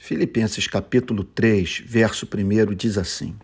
[0.00, 3.36] Filipenses capítulo 3, verso 1 diz assim: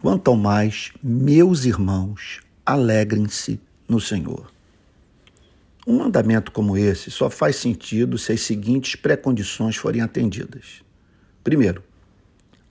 [0.00, 4.50] Quanto ao mais, meus irmãos, alegrem-se no Senhor.
[5.84, 10.82] Um mandamento como esse só faz sentido se as seguintes pré-condições forem atendidas.
[11.42, 11.82] Primeiro,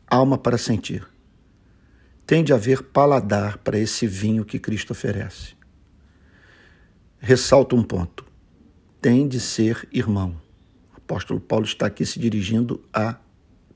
[0.08, 1.06] alma para sentir.
[2.26, 5.54] Tem de haver paladar para esse vinho que Cristo oferece.
[7.20, 8.26] Ressalto um ponto:
[9.02, 10.49] tem de ser irmão
[11.10, 13.16] apóstolo Paulo está aqui se dirigindo a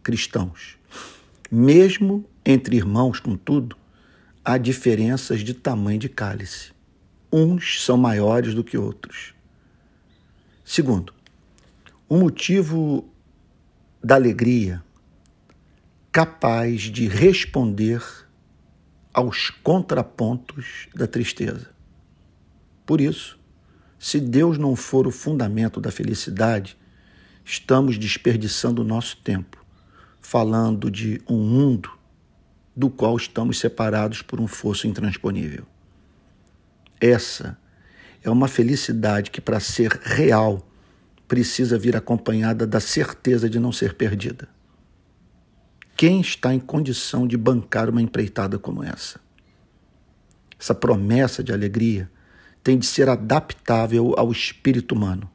[0.04, 0.78] cristãos.
[1.50, 3.76] Mesmo entre irmãos, contudo,
[4.46, 6.72] há diferenças de tamanho de cálice.
[7.32, 9.34] Uns são maiores do que outros.
[10.64, 11.12] Segundo,
[12.08, 13.10] o motivo
[14.04, 14.84] da alegria
[16.12, 18.04] capaz de responder
[19.12, 21.72] aos contrapontos da tristeza.
[22.86, 23.40] Por isso,
[23.98, 26.78] se Deus não for o fundamento da felicidade,
[27.44, 29.64] estamos desperdiçando o nosso tempo
[30.24, 31.92] falando de um mundo
[32.76, 35.66] do qual estamos separados por um fosso intransponível.
[37.00, 37.58] Essa
[38.24, 40.66] é uma felicidade que, para ser real,
[41.28, 44.48] precisa vir acompanhada da certeza de não ser perdida.
[45.96, 49.20] Quem está em condição de bancar uma empreitada como essa?
[50.58, 52.10] Essa promessa de alegria
[52.64, 55.30] tem de ser adaptável ao espírito humano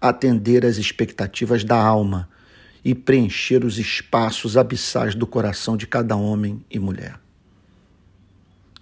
[0.00, 2.28] atender às expectativas da alma
[2.84, 7.18] e preencher os espaços abissais do coração de cada homem e mulher.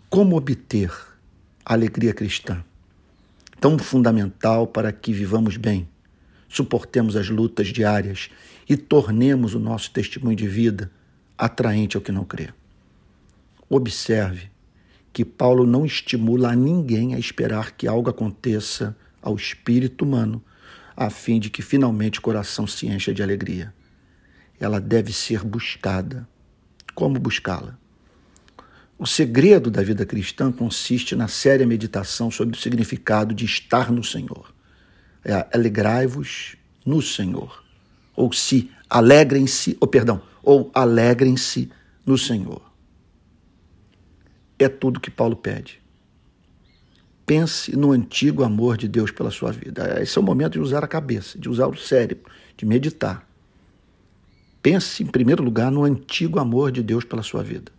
[0.08, 0.92] Como obter
[1.64, 2.62] a alegria cristã?
[3.60, 5.88] Tão fundamental para que vivamos bem,
[6.48, 8.30] suportemos as lutas diárias
[8.68, 10.90] e tornemos o nosso testemunho de vida
[11.36, 12.50] atraente ao que não crê.
[13.68, 14.50] Observe
[15.12, 20.42] que Paulo não estimula a ninguém a esperar que algo aconteça ao espírito humano
[20.96, 23.74] a fim de que finalmente o coração se encha de alegria.
[24.58, 26.26] Ela deve ser buscada.
[26.94, 27.78] Como buscá-la?
[28.98, 34.02] O segredo da vida cristã consiste na séria meditação sobre o significado de estar no
[34.02, 34.54] Senhor.
[35.22, 37.62] É, alegrai-vos no Senhor.
[38.14, 41.70] Ou se alegrem-se, ou perdão, ou alegrem-se
[42.06, 42.62] no Senhor.
[44.58, 45.82] É tudo que Paulo pede.
[47.26, 50.00] Pense no antigo amor de Deus pela sua vida.
[50.00, 53.28] Esse é o momento de usar a cabeça, de usar o cérebro, de meditar.
[54.62, 57.72] Pense, em primeiro lugar, no antigo amor de Deus pela sua vida.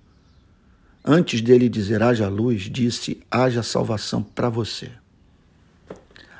[1.03, 4.91] Antes dele dizer haja luz, disse haja salvação para você.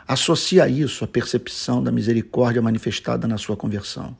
[0.05, 4.15] Associa isso à percepção da misericórdia manifestada na sua conversão.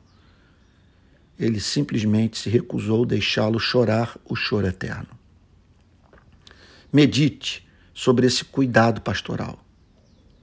[1.38, 5.08] Ele simplesmente se recusou deixá-lo chorar o choro eterno.
[6.90, 7.67] Medite
[7.98, 9.58] sobre esse cuidado pastoral.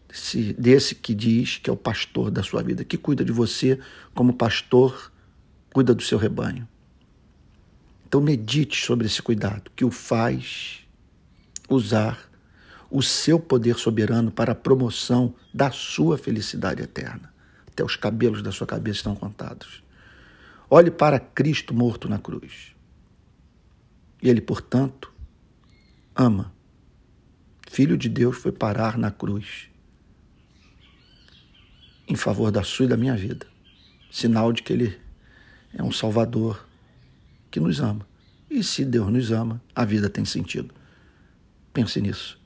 [0.09, 3.79] Desse, desse que diz que é o pastor da sua vida, que cuida de você
[4.13, 5.09] como pastor
[5.73, 6.67] cuida do seu rebanho.
[8.05, 10.81] Então medite sobre esse cuidado que o faz
[11.69, 12.29] usar
[12.91, 17.33] o seu poder soberano para a promoção da sua felicidade eterna.
[17.69, 19.81] Até os cabelos da sua cabeça estão contados.
[20.69, 22.75] Olhe para Cristo morto na cruz.
[24.21, 25.09] E ele, portanto,
[26.13, 26.53] ama
[27.75, 29.67] Filho de Deus foi parar na cruz
[32.07, 33.45] em favor da sua e da minha vida.
[34.09, 34.97] Sinal de que Ele
[35.73, 36.65] é um Salvador
[37.51, 38.07] que nos ama.
[38.49, 40.73] E se Deus nos ama, a vida tem sentido.
[41.73, 42.39] Pense nisso.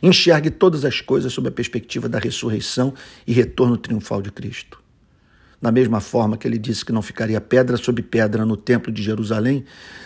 [0.00, 2.94] Enxergue todas as coisas sob a perspectiva da ressurreição
[3.26, 4.80] e retorno triunfal de Cristo.
[5.60, 9.02] Da mesma forma que ele disse que não ficaria pedra sobre pedra no templo de
[9.02, 9.64] Jerusalém,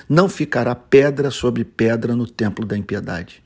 [0.08, 3.42] não ficará pedra sobre pedra no templo da impiedade.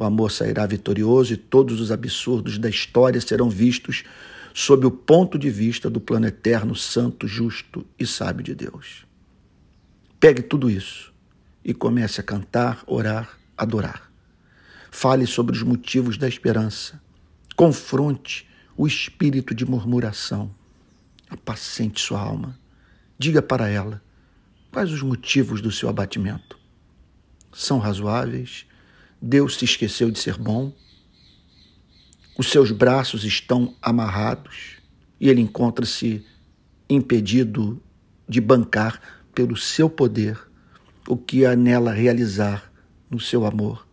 [0.00, 4.02] O amor sairá vitorioso e todos os absurdos da história serão vistos
[4.54, 9.04] sob o ponto de vista do plano eterno, santo, justo e sábio de Deus.
[10.18, 11.12] Pegue tudo isso
[11.62, 14.10] e comece a cantar, orar, adorar.
[14.90, 16.98] Fale sobre os motivos da esperança.
[17.54, 20.50] Confronte o espírito de murmuração.
[21.28, 22.58] Apacente sua alma.
[23.18, 24.02] Diga para ela
[24.72, 26.58] quais os motivos do seu abatimento.
[27.52, 28.64] São razoáveis
[29.20, 30.72] Deus se esqueceu de ser bom,
[32.38, 34.78] os seus braços estão amarrados
[35.20, 36.24] e ele encontra-se
[36.88, 37.82] impedido
[38.26, 38.98] de bancar
[39.34, 40.40] pelo seu poder
[41.06, 42.72] o que há nela realizar
[43.10, 43.86] no seu amor.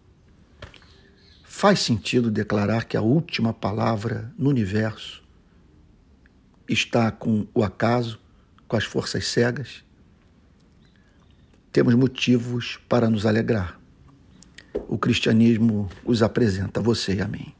[1.43, 5.21] Faz sentido declarar que a última palavra no universo
[6.69, 8.17] está com o acaso,
[8.65, 9.83] com as forças cegas?
[11.71, 13.76] Temos motivos para nos alegrar
[14.97, 17.53] o cristianismo os apresenta a você e a mim.